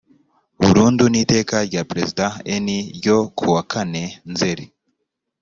burundu 0.61 1.03
n 1.09 1.15
iteka 1.23 1.55
rya 1.67 1.81
perezida 1.89 2.25
n 2.63 2.65
ryo 2.97 3.17
ku 3.37 3.45
wa 3.53 3.63
kane 3.71 4.03
nzeri 4.31 4.65